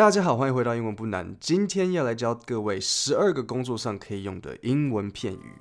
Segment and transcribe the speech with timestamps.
[0.00, 1.36] 大家好，欢迎回到英文不难。
[1.38, 5.52] 今天要来教各位十二个工作上可以用的英文片语。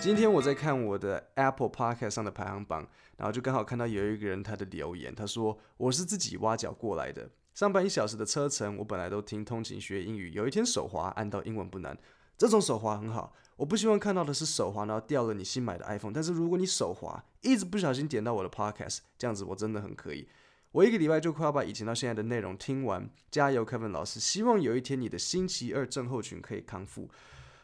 [0.00, 2.88] 今天我在看我的 Apple Podcast 上的排行榜，
[3.18, 11.94] 然后就刚好看到有一个人他的留言，他说我是自己挖角过来的，上班一小时的车程，我本来都听通勤学英语，有一天手滑按到英文不难，
[12.40, 13.34] 这种手滑很好。
[13.56, 20.26] 我不希望看到的是手滑然后掉了你新买的 iPhone，但是如果你手滑一直不小心点到我的 Podcast，这样子我真的很可以。
[20.72, 24.18] 我一个礼拜就快要把以前到现在的内容听完，加油，Kevin 老师！
[24.18, 27.10] 希望有一天你的星期二症候群可以康复。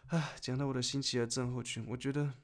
[0.09, 2.35] 啊，讲到我的星期二症候群，我觉得，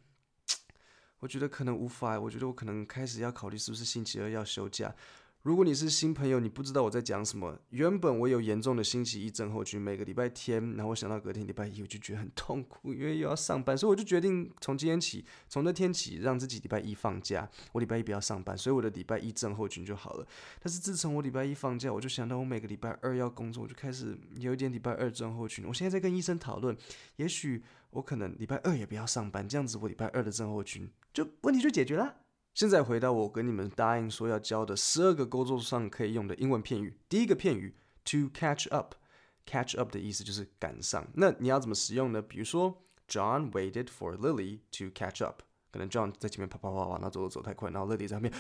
[1.18, 2.18] 我觉得可能无法。
[2.18, 4.94] 我觉得我可能开始要考虑是不是星期二要休假。
[5.42, 7.58] 如果你是新朋友，你不知道我在讲什么。
[7.70, 20.24] 原本我有严重的星期一症候群，每个礼拜天，然后我想到隔天礼拜一，我就觉得很痛苦，因为又要上班，所以我就决定从今天起，从那天起，让自己礼拜一放假，我礼拜一不要上班，所以我的礼拜一症候群就好了。
[20.62, 25.64] 但是自从我礼拜一放假，我就想到我每个礼拜二要工作，我就开始有一点礼拜二症候群。
[25.66, 26.76] 我现在在跟医生讨论，
[27.16, 32.21] 也许我可能礼拜二也不要上班，这样子我礼拜二的症候群就问题就解决了。
[32.54, 36.98] 现在回到我跟你们答应说要教的十二个工作上可以用的英文片语。
[37.08, 41.06] 第一个片语 to catch up，catch up 的意思就是赶上。
[41.14, 42.20] 那你要怎么使用呢？
[42.20, 45.42] 比如说，John waited for Lily to catch up。
[45.70, 48.30] 可能 John 在前面跑跑跑跑，然后走走走太快，然后 Lily 在后面，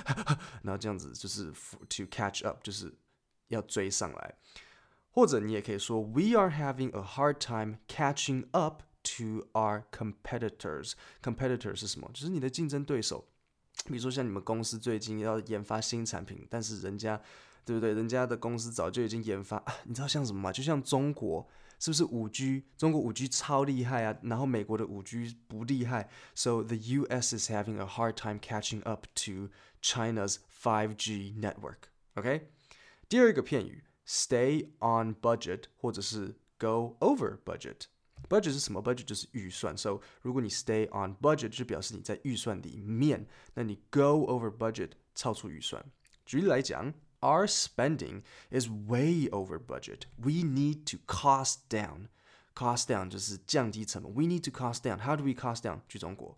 [0.62, 2.92] 然后这样子就是 to catch up，就是
[3.48, 4.34] 要追上来。
[5.10, 10.92] 或者你也可以说，We are having a hard time catching up to our competitors。
[11.22, 12.10] competitors 是什么？
[12.12, 13.26] 就是你的竞争对手。
[13.86, 17.20] 比如说像你们公司最近要研发新产品，但是人家，
[17.64, 17.92] 对不对？
[17.92, 20.52] 人家的公司早就已经研发，啊你知道像什么吗？
[20.52, 21.48] 就像中国，
[21.78, 22.64] 是不是五 G？
[22.76, 27.36] 中国五 G 超厉害啊，然后美国的五 G 不厉害，so the U.S.
[27.36, 29.48] is having a hard time catching up to
[29.82, 31.88] China's 5G network.
[32.14, 32.48] OK，
[33.08, 37.86] 第二个片语，stay on budget，或者是 go over budget。
[38.29, 38.83] budget 是什么？
[38.83, 39.77] budget 就是预算。
[39.77, 43.27] So 如果你 stay on budget，就表示你在预算里面。
[43.53, 45.85] 那你 go over budget，超出预算。
[46.25, 50.01] 举例来讲，Our spending is way over budget.
[50.17, 52.09] We need to cost down.
[52.53, 54.13] Cost down 就是降低成本。
[54.13, 54.99] We need to cost down.
[54.99, 55.81] How do we cost down？
[55.87, 56.37] 去中国。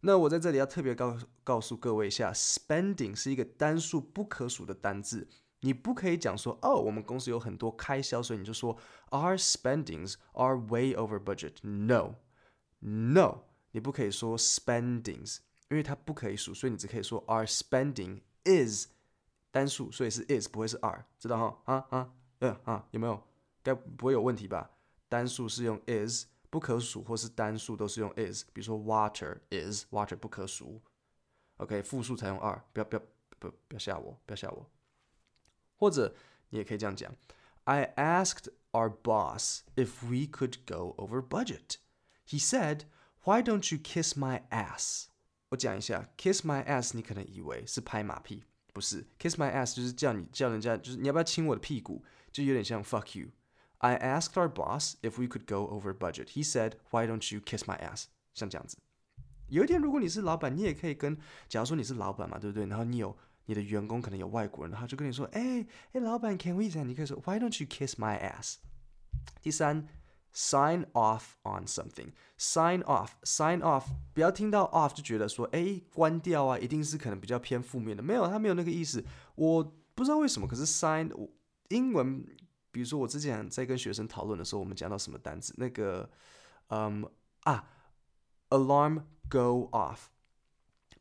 [0.00, 5.28] 那我在这里要特别告告诉各位一下，spending 是一个单数不可数的单字。
[5.65, 8.77] 你不可以讲说哦，我们公司有很多开销，所以你就说
[9.09, 11.55] our spendings are way over budget。
[11.63, 13.39] No，no，
[13.71, 15.39] 你不可以说 spendings，
[15.69, 18.89] 因为它不可以数，所以你只可以说 our spending is
[19.49, 21.73] 单数，所以是 is 不会是 are，知道哈？
[21.73, 23.19] 啊啊，嗯啊，有没有？
[23.63, 24.69] 该不会有问题吧？
[25.09, 28.43] 单数是用 is，不可数或是单数都是用 is。
[28.53, 30.79] 比如说 water is，water 不可数。
[31.57, 33.01] OK，复数才用 are，不要不要
[33.39, 34.69] 不不要吓我，不要吓我。
[35.76, 36.14] 或者
[36.50, 37.14] 你也可以这样讲：
[37.64, 41.76] I asked our boss if we could go over budget.
[42.26, 42.82] He said,
[43.24, 45.06] "Why don't you kiss my ass?"
[45.50, 55.66] 我讲一下，kiss my ass，你可能以为是拍马屁，不是，kiss my ass 就是叫你叫人家，就是你要不要亲我的屁股，就有点像 fuck you。I asked our boss if we could go
[55.66, 56.26] over budget.
[56.32, 58.04] He said, "Why don't you kiss my ass?"
[58.34, 58.76] 像这样子。
[59.48, 61.18] 有一天，如果你是老板，你也可以跟，
[61.48, 62.66] 假如说你是老板嘛，对不对？
[62.66, 68.55] 然后你有 你的员工可能有外国人，他就跟你说：“哎哎，老板，Can we？” 你可以说：“Why don't you kiss my ass？”
[69.41, 69.87] 第三
[70.33, 72.11] ，sign off on something。
[72.37, 78.03] sign off，sign off，不要听到 off 就觉得说：“哎，关掉啊！”一定是可能比较偏负面的。
[78.03, 79.03] 没有，他没有那个意思。
[79.35, 79.63] 我
[79.93, 81.09] 不知道为什么，可是 sign
[81.69, 82.25] 英文，
[82.71, 85.53] 比如说我之前在跟学生讨论的时候，我们讲到什么单词？
[85.57, 86.09] 那个，
[86.69, 87.09] 嗯
[87.43, 87.69] 啊
[88.49, 90.07] ，alarm go off。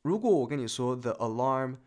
[0.03, 1.78] 如果我跟你说 the alarm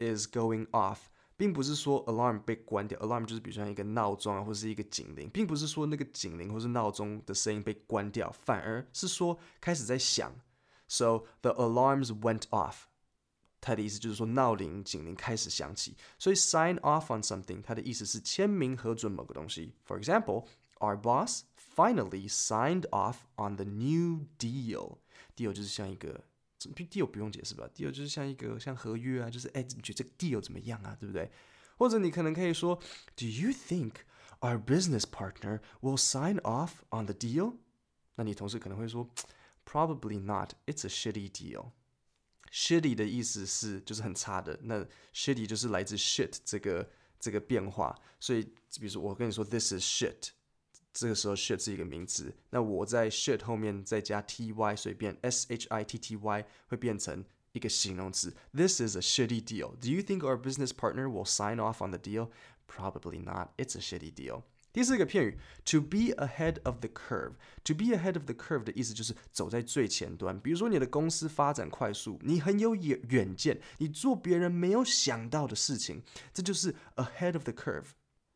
[0.00, 0.98] is going off，
[1.36, 10.32] 并不是说 alarm 被关掉，alarm 就是比如说一个闹钟啊，或者是一个警铃，并不是说那个警铃或是闹钟的声音被关掉，反而是说开始在响。
[10.88, 12.82] So the alarms went off，
[13.60, 15.96] 它的意思就是说闹铃、警铃开始响起。
[16.18, 19.74] 所以 sign off on something，它的意思是签名核准某个东西。
[19.86, 21.42] For example，our boss
[21.74, 26.22] finally signed off on the new deal。deal 就是像一个
[26.69, 31.31] deal 不用解释吧，deal 就是像一个像合约啊，就是哎，你觉得这个 deal 怎么样啊，对不对？
[31.77, 32.75] 或者你可能可以说
[33.15, 33.93] ，Do you think
[34.41, 37.57] our business partner will sign off on the deal？
[38.15, 39.09] 那你同事可能会说
[39.65, 40.53] ，Probably not.
[40.67, 41.71] It's a shitty deal.
[42.51, 48.43] Shitty 的意思是就是很差的，那 shitty 就是来自 shit 这个这个变化，所以
[48.79, 50.29] 比如说我跟你说，This is shit。
[50.92, 57.22] 这个时候 shit 是一个名词，那我在 shit 后面再加 ty，所以变 s h i t t y 会变成
[57.52, 59.76] 一个形容词，This is a shitty deal.
[59.80, 62.30] Do you think our business partner will sign off on the deal?
[62.66, 63.50] Probably not.
[63.58, 64.42] It's a shitty deal.
[64.72, 70.38] 第四个片语，to be ahead of the curve。to be ahead of the curve 的意思就是走在最前端。
[70.40, 76.02] 比如说你的公司发展快速，你很有远远见，你做别人没有想到的事情，
[76.34, 77.86] 这就是 ahead of the curve。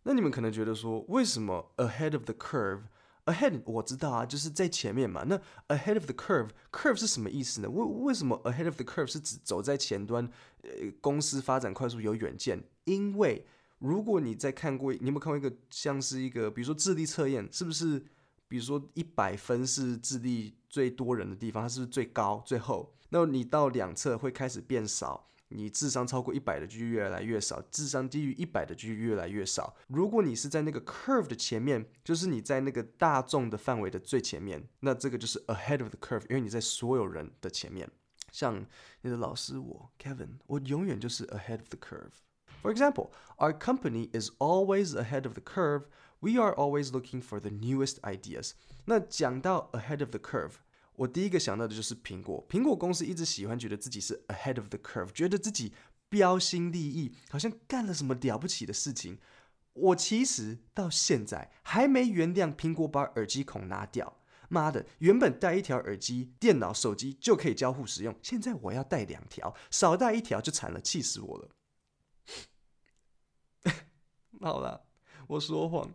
[0.07, 5.23] 那你们可能觉得说，为什么 ahead of the curve？ahead 我知道啊，就是在前面嘛。
[5.27, 5.35] 那
[5.67, 7.69] ahead of the curve，curve 是什么意思呢？
[7.69, 10.29] 为为什么 ahead of the curve 是指走在前端？
[10.61, 10.69] 呃，
[11.01, 13.43] 公司发展快速有远见，因为
[13.79, 18.05] 如果你在看过，你有没有看过一个像是一个，比如说智力测验，是不是？
[18.47, 22.93] 比如说一百分是智力最多人的地方，它是不是最高最后？
[23.09, 29.74] 那你到两侧会开始变少，你智商超过一百的就越来越少，智商低于一百的就越来越少。
[29.88, 37.90] 如果你是在那个 curve 的前面，就是你在那个大众的范围的最前面，那这个就是 ahead of the curve，因为你在所有人的前面。
[38.30, 38.64] 像
[39.02, 45.86] 你的老师我 Kevin，我永远就是 ahead of the curve。For example, our company is always ahead of the curve.
[46.20, 48.52] We are always looking for the newest ideas.
[48.84, 50.52] 那讲到 ahead of the curve，
[50.95, 52.45] 我第一个想到的就是苹果。
[52.49, 55.73] 苹果公司一直喜欢觉得自己是 ahead of the curve，觉得自己
[56.09, 59.19] 标新立异，好像干了什么了不起的事情。
[59.73, 64.17] 我其实到现在还没原谅苹果把耳机孔拿掉。
[64.47, 71.49] 妈的，原本带一条耳机，电脑、手机就可以交互使用，现在我要带两条，少带一条就惨了，气死我了。
[74.39, 74.85] 好了，
[75.27, 75.91] 我说谎。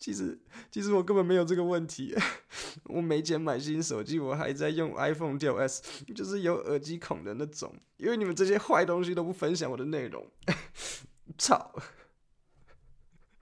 [0.00, 0.36] 其实，
[0.70, 2.16] 其实我根本没有这个问题。
[2.84, 5.80] 我没钱买新手机，我还在用 iPhone 6s，
[6.14, 7.72] 就是有耳机孔的那种。
[7.98, 10.26] 因为你们这些坏东西都不分享我的内容，
[11.36, 11.74] 操！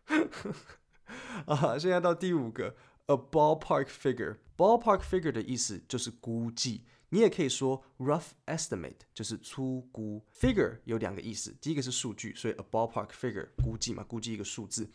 [1.47, 2.75] 啊，现在到第五个
[3.07, 4.39] ，a ballpark figure。
[4.57, 6.85] ballpark figure 的意思就是估计。
[7.11, 10.23] 你也可以说 rough estimate，就是粗估。
[10.39, 14.91] figure 有两个意思，第一个是数据，所以 a ballpark figure 估计嘛，估计一个数字。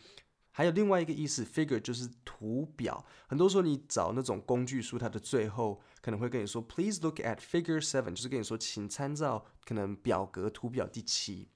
[0.56, 3.04] 还有另外一个意思，figure 就是图表。
[3.26, 11.48] 很多时候你找那种工具书，它的最后可能会跟你说，please look at figure seven，就是跟你说，请参照可能表格图表第七。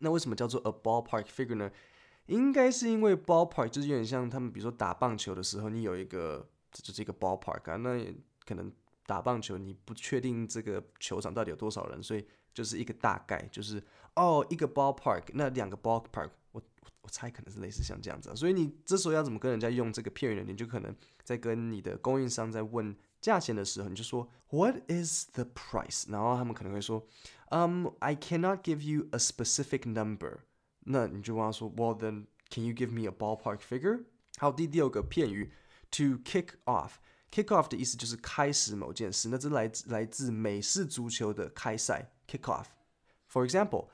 [0.00, 1.70] 那为什么叫做 a ballpark figure 呢？
[2.26, 8.04] 应该是因为 ballpark 就是有点像他们，比如说打棒球的时候，你有一个这就是一个 ballpark 啊，那
[8.44, 8.70] 可能。
[9.08, 12.22] 打棒球，你不确定这个球场到底有多少人，所以
[12.52, 13.82] 就是一个大概，就是
[14.16, 16.60] 哦，一个 ballpark，那两个 ballpark，我
[17.07, 18.35] 我猜可能是类似像这样子。
[18.35, 20.43] 所以你这时候要怎么跟人家用这个片语呢？
[20.45, 26.11] 你就可能在跟你的供应商在问价钱的时候，你就说 What is the price？
[26.11, 27.05] 然后他们可能会说，
[27.49, 30.39] Um, I cannot give you a specific number。
[30.85, 34.05] 那你就问他说，Well then, can you give me a ballpark figure？
[34.37, 35.51] 好，第六个片语，
[35.91, 43.87] to kick off。Kick off 的意思就是开始某件事，那这来自来自美式足球的开赛 kick off。For example,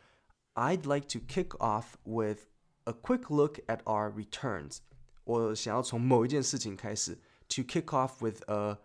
[0.55, 2.47] I'd like to kick off with
[2.85, 4.79] a quick look at our returns。
[5.23, 7.15] 我想要从某一件事情开始，
[7.47, 8.79] to kick off with a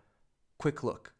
[0.57, 1.11] quick look。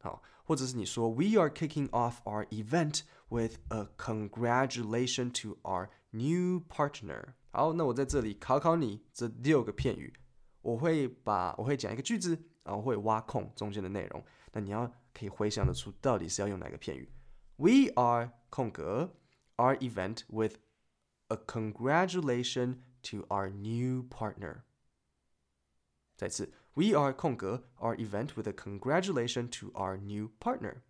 [0.00, 7.34] 好，或者是你说 We are kicking off our event with a congratulation to our new partner。
[7.50, 10.12] 好，那我在这里考考你这六个片语，
[10.62, 12.44] 我会把我会讲一个句子。
[12.64, 17.06] 然后会挖空中间的内容，那你要可以回想得出到底是要用哪个片语。
[17.56, 19.16] We are 空格
[19.56, 20.54] our event with
[21.28, 24.62] a congratulation to our new partner。
[26.16, 30.82] 再次，We are 空格 our event with a congratulation to our new partner。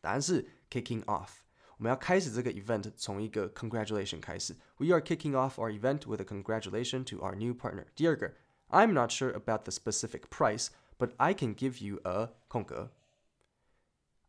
[0.00, 1.40] 答案是 kicking off。
[1.76, 4.54] 我们要开始这个 event 从一个 congratulation 开始。
[4.76, 7.86] We are kicking off our event with a congratulation to our new partner。
[7.94, 8.34] 第二个，
[8.68, 12.92] I'm not sure about the specific price。but I can give you a 空格.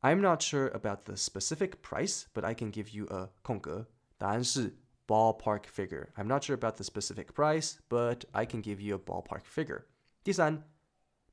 [0.01, 3.87] I'm not sure about the specific price, but I can give you a 空格。
[4.17, 4.75] 答案是
[5.09, 6.11] ballpark figure.
[6.17, 9.85] I'm not sure about the specific price, but I can give you a ballpark figure.
[10.23, 10.63] 第三,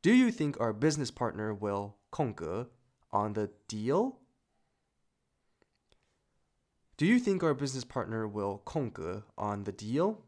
[0.03, 2.71] do you think our business partner will 空格
[3.11, 4.19] on the deal?
[6.97, 10.19] Do you think our business partner will 空格 on the deal?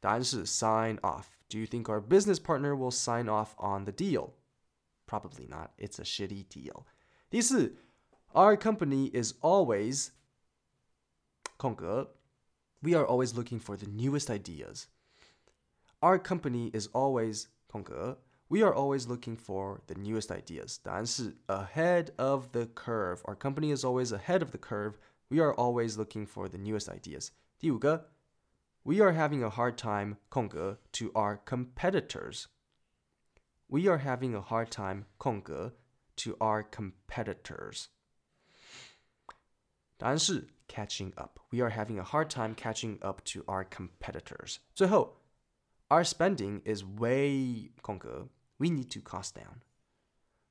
[0.00, 1.24] 答案是 sign off.
[1.48, 4.34] Do you think our business partner will sign off on the deal?
[5.06, 5.72] Probably not.
[5.76, 6.86] It's a shitty deal.
[7.30, 7.76] 第四,
[8.32, 10.10] our company is always
[11.58, 12.14] 空格
[12.82, 14.86] we are always looking for the newest ideas.
[16.00, 18.18] Our company is always 空格
[18.48, 20.78] we are always looking for the newest ideas.
[20.82, 23.22] 答案是 ahead of the curve.
[23.24, 24.98] Our company is always ahead of the curve.
[25.28, 27.30] We are always looking for the newest ideas.
[27.58, 28.10] 第五个
[28.84, 32.46] we are having a hard time 空格 to our competitors.
[33.66, 35.72] We are having a hard time 空格
[36.16, 37.86] to our competitors.
[39.96, 41.40] 答案是 catching up.
[41.50, 44.58] We are having a hard time catching up to our competitors.
[44.74, 45.16] 最后，
[45.88, 48.28] our spending is way 空格
[48.58, 49.60] we need to cost down.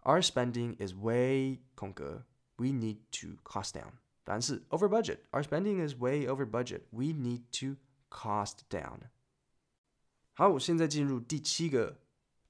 [0.01, 2.25] Our spending is way 空格
[2.57, 3.93] we need to cost down.
[4.23, 5.19] 答案是 over budget.
[5.31, 6.83] Our spending is way over budget.
[6.91, 7.77] We need to
[8.09, 9.09] cost down.
[10.33, 11.99] 好，我现在进入第七个，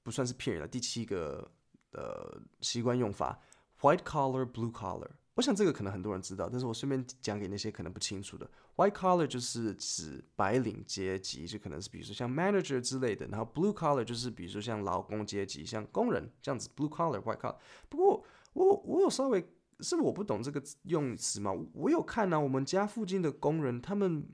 [0.02, 1.50] 不算是骗人的第七个
[1.92, 3.40] 呃习惯用法：
[3.80, 5.10] white collar, blue collar。
[5.39, 8.45] 我想这个可能很多人知道，但是我顺便讲给那些可能不清楚的。
[8.75, 16.69] White collar 就是指白领阶级，就可能是比如说像 manager 之类的，然后 blue collar 就是比如说像劳工阶级，像工人这样子。
[16.75, 17.55] Blue collar, white collar。
[17.87, 21.53] 不过我我有稍微是我不懂这个用词嘛？
[21.71, 24.27] 我有看啊，我们家附近的工人他们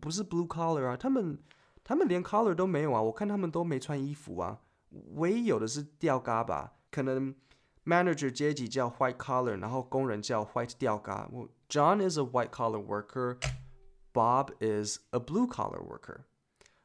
[0.00, 1.38] 不是 blue collar 啊，他们
[1.84, 4.60] 他们连 collar 都没有啊，我看他们都没穿衣服啊，
[5.16, 7.34] 唯一有的是吊嘎吧，可能。
[7.87, 11.29] manager 阶级叫 white collar，然后工人叫 white 吊嘎。
[11.69, 13.37] John is a white collar worker.
[14.13, 16.21] Bob is a blue collar worker.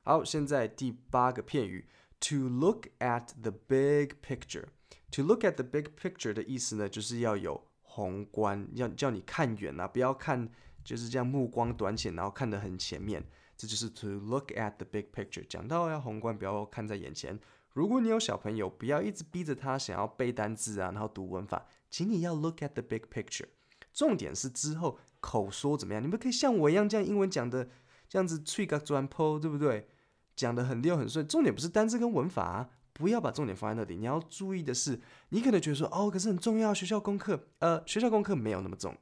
[0.02, 1.87] 好，现在第八个片语，
[2.21, 10.49] to look at the big picture。To look at the big picture 的意思呢，就是要有宏观，要叫你看远啊，不要看
[10.83, 13.23] 就是这样目光短浅，然后看得很前面。
[13.57, 15.47] 这就是 to look at the big picture。
[15.47, 17.38] 讲到要宏观，不要看在眼前。
[17.74, 23.48] 如果你有小朋友，不要一直逼着他想要背单字啊，然后读文法，请你要 look at the big picture。
[23.92, 26.01] 重点是之后口说怎么样？
[26.01, 27.68] 你们可以像我一样，这样英文讲的
[28.08, 29.88] 这样子脆个转坡，对不对？
[30.36, 31.27] 讲的很溜很顺。
[31.27, 33.98] 重点不是单字跟文法啊，不要把重点放在那里。
[33.98, 35.00] 你要注意的是，
[35.30, 38.96] 你可能觉得说哦，可是很重要，学校功课，呃，学校功课没有那么重，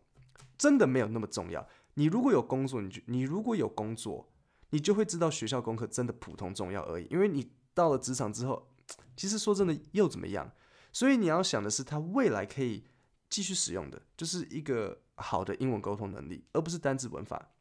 [0.57, 1.67] 真的没有那么重要。
[1.95, 4.29] 你如果有工作，你就你如果有工作，
[4.69, 7.51] 你就会知道学校功课真的普通重要而已，因为你。
[7.73, 8.67] 到了职场之后，
[9.15, 10.51] 其实说真的又怎么样？
[10.91, 12.83] 所以你要想的是，他未来可以
[13.29, 17.51] 继续使用的，就是一个好的英文沟通能力，而不是单字文法。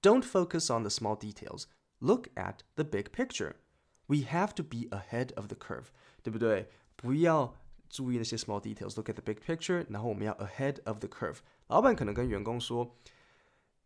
[0.00, 1.64] Don't focus on the small details.
[1.98, 3.56] Look at the big picture.
[4.06, 5.88] We have to be ahead of the curve，
[6.22, 6.70] 对不对？
[6.96, 7.56] 不要
[7.88, 8.96] 注意那些 small details.
[8.96, 11.38] Look at the big picture，然后我们要 ahead of the curve。
[11.66, 12.96] 老板可能跟员工说。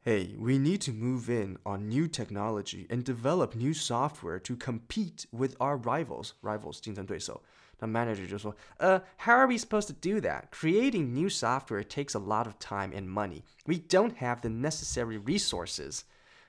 [0.03, 5.25] hey, we need to move in on new technology and develop new software to compete
[5.31, 6.33] with our rivals.
[6.41, 7.43] Rivals, 竞争对手。
[7.79, 10.49] 那 manager 就说，呃、uh,，How are we supposed to do that?
[10.51, 13.43] Creating new software takes a lot of time and money.
[13.65, 16.01] We don't have the necessary resources.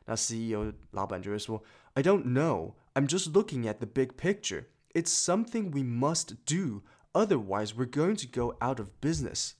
[0.06, 1.62] 那 CEO 老板就会说，
[1.94, 2.74] I don't know.
[2.94, 4.64] I'm just looking at the big picture.
[4.92, 6.82] It's something we must do.
[7.12, 9.54] Otherwise, we're going to go out of business.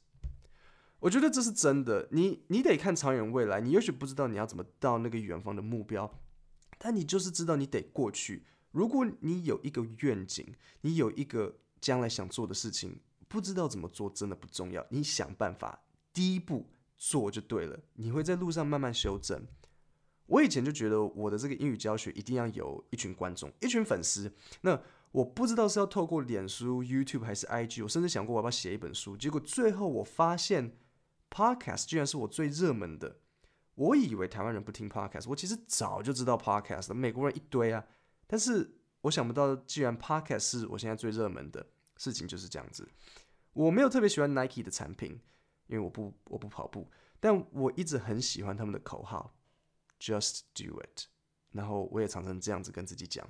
[1.06, 3.62] 我觉得这是真的，你你得看长远未来。
[3.62, 6.12] 你也许不知道你要怎么到那个远方的目标，
[6.80, 8.44] 但你就是知道你得过去。
[8.72, 17.80] 如果你有一个愿景，你有一个将来想做的事情，不知道怎么做真的不重要，你想办法，第一步做就对了。
[17.94, 19.46] 你会在路上慢慢修正。
[20.26, 24.34] 我以前就觉得我的这个英语教学一定要有一群观众，一群粉丝。
[24.62, 24.82] 那
[25.12, 29.16] 我不知道是要透过脸书、YouTube 还是 IG，我甚至想过我要不要写一本书。
[29.16, 30.76] 结果最后我发现。
[31.36, 33.18] Podcast 居然是我最热门的，
[33.74, 37.86] 我以为台湾人不听 Podcast，我其实早就知道 Podcast 美国人一堆啊，
[38.26, 42.88] 但是我想不到，既然 Podcast 是我现在最热门的事情，就是这样子。
[43.52, 45.20] 我没有特别喜欢 Nike 的产品，
[45.68, 46.90] 因为我不我不跑步，
[47.20, 49.36] 但我一直很喜欢他们的口号
[50.00, 51.08] ，Just do it。
[51.52, 53.30] 然后我也常常这样子跟自己讲。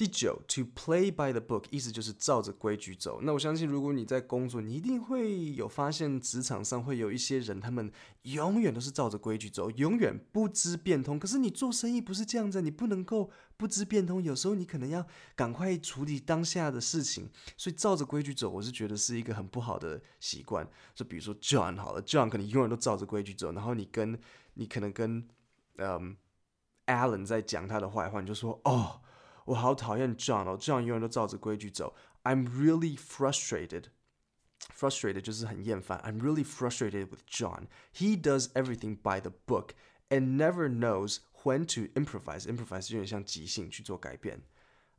[0.00, 3.20] 第九，to play by the book，意思就是照着规矩走。
[3.20, 7.92] 那我相信，如果你在工作，你一定会有发现，职场上会有一些人，他们
[8.22, 11.18] 永远都是照着规矩走，永远不知变通。
[11.18, 14.22] 可是你做生意不是这样子，你不能够不知变通。
[14.22, 17.28] 有时候你可能要赶快处理当下的事情，
[17.58, 20.66] 所以照着规矩走，我是觉得是一个很不好的习惯。
[20.94, 24.18] 就比如说 John 好了，John 可能永远都照着规矩走，然后你跟
[24.54, 25.28] 你可能跟
[25.76, 26.16] 嗯
[26.86, 29.02] Alan 在讲他的坏话，你就说哦。
[29.49, 31.95] 我好讨厌 John 哦，John 永远都照着规矩走。
[32.23, 33.85] I'm really frustrated.
[34.75, 35.99] Frustrated 就是很厌烦。
[35.99, 37.67] I'm really frustrated with John.
[37.93, 39.71] He does everything by the book
[40.09, 42.47] and never knows when to improvise.
[42.47, 44.41] Improvise 有点像即兴去做改变。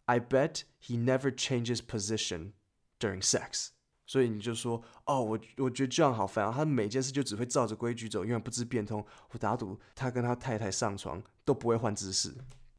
[0.05, 2.53] I bet he never changes position
[3.01, 3.71] during sex.
[4.07, 9.05] 所以你就说，哦，我我觉得 John 好烦啊，他每件事就只会照着规矩走，永远不知变通。
[9.33, 12.33] 我打赌他跟他太太上床都不会换姿势。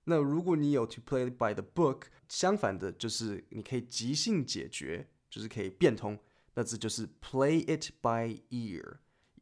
[0.06, 6.18] 那如果你有 to play by the book，相反的就是你可以即兴解决，就是可以变通。
[6.54, 8.98] 那这就是 play it by ear，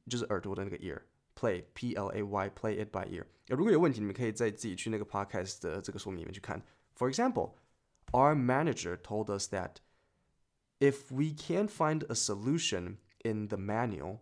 [0.09, 3.25] 就是耳朵的那个 ear，play p l a y play it by ear。
[3.47, 6.61] 如果有问题，你们可以再自己去那个 podcast 的这个说明里面去看。
[6.97, 7.53] For example,
[8.11, 14.19] our manager told us that – if we can't find a solution in the manual,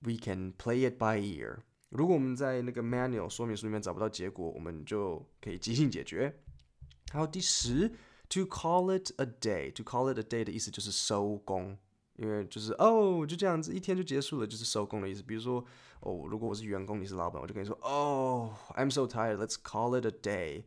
[0.00, 1.64] we can play it by ear。
[1.94, 6.32] 如果我们在那个 manual 说明书里面找不到结果，我们就可以即兴解决。
[7.10, 7.88] 还有第十，
[8.28, 11.76] to call it a day。to call it a day 的意思就是收工，
[12.16, 15.22] 因为就是哦，就这样子，一天就结束了，就是收工的意思。
[15.22, 15.64] 比如说，
[16.00, 20.64] 哦，如果我是员工，你是老板，我就跟你说，哦，I'm so tired，let's call it a day。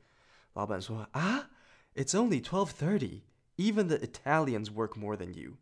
[0.54, 1.50] 老板说啊，
[1.96, 5.54] It's only twelve thirty。Even the Italians work more than you。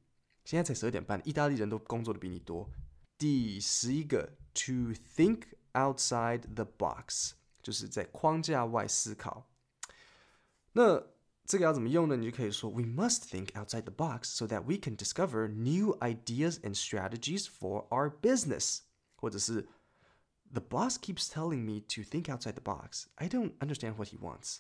[0.46, 2.70] 现在才十二点半，意大利人都工作的比你多。
[3.18, 5.42] 第十一个，to think
[5.76, 9.50] outside the box，就是在框架外思考。
[10.74, 11.04] 那
[11.46, 12.16] 这个要怎么用呢？
[12.16, 17.88] 你就可以说，We must think outside the box so that we can discover new ideas and strategies for
[17.90, 18.80] our business。
[19.16, 19.68] 或者是，
[20.54, 23.06] The boss keeps telling me to think outside the box.
[23.16, 24.60] I don't understand what he wants.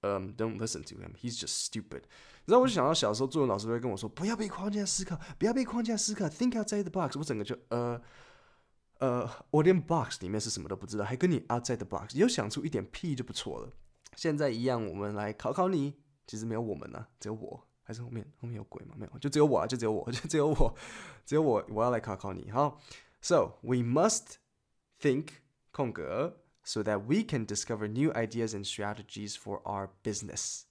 [0.00, 1.14] Um, don't listen to him.
[1.16, 2.02] He's just stupid.
[2.44, 7.16] 你知道，我就想到小时候作文老师都会跟我说，不要被框架思考，不要被框架思考，think outside the box。
[7.16, 8.00] 我整个就呃
[8.98, 13.72] 呃，我连 box 里面是什么都不知道，还跟你 outside the box，有想出一点屁就不错了。
[14.16, 15.94] 现在一样，我们来考考你。
[16.26, 17.68] 其实没有我们呢、啊，只有我。
[17.82, 18.94] 还是后面后面有鬼吗？
[18.96, 20.74] 没有，就只有我啊，就只有我，就只有我，
[21.26, 21.62] 只有我。
[21.68, 22.50] 我要来考考你。
[22.50, 22.80] 好，
[23.20, 24.36] So we must
[24.98, 25.28] think
[25.70, 30.62] 空格 so that we can discover new ideas and strategies for our business.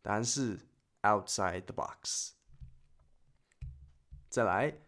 [0.00, 0.60] 答案是
[1.02, 2.30] outside the box.
[4.30, 4.78] 再来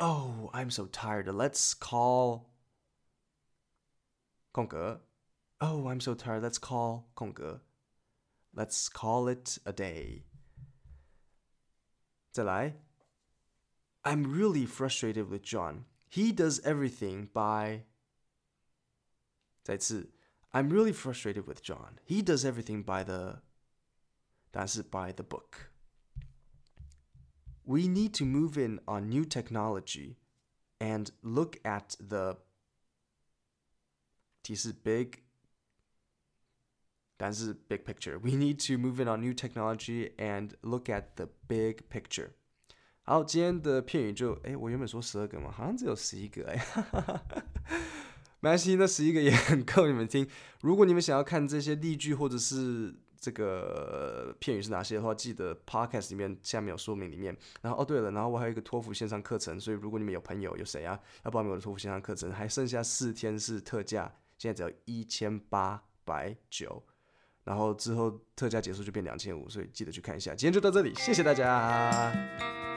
[0.00, 1.26] ，Oh, I'm so tired.
[1.28, 2.50] Let's call
[4.52, 5.02] 空格
[5.60, 6.42] Oh, I'm so tired.
[6.42, 7.62] Let's call 空格
[8.54, 10.24] Let's call it a day.
[12.32, 12.74] 再来，
[14.02, 15.84] I'm really frustrated with John.
[16.08, 17.84] He does everything by
[19.64, 20.10] 再次，
[20.52, 21.98] I'm really frustrated with John.
[22.04, 23.42] He does everything by the
[24.52, 25.69] 答案是 by the book.
[27.64, 30.16] We need to move in on new technology
[30.78, 32.38] and look at the
[34.42, 35.18] 提示 big
[37.16, 38.18] 但是 big picture.
[38.18, 42.30] We need to move in on new technology and look at the big picture.
[43.02, 46.66] 好，今天的片语就，哎，我原本说十二个嘛，好像只有十一个，哎，
[48.40, 50.28] 没关系，那十一个也很够你们听。
[50.60, 57.37] 如果你们想要看这些例句或者是 这个片语是哪些的话，记得 podcast 里面下面有说明里面。
[57.61, 66.83] 然后哦，对了，然后我还有一个托福线上课程，所以如果你们有朋友有谁啊要报名我的托福线上课程，还剩下四天是特价，现在只要一千八百九。
[67.43, 70.33] 然后之后特价结束就变两千五，所以记得去看一下。
[70.33, 72.70] 今天就到这里，谢谢大家。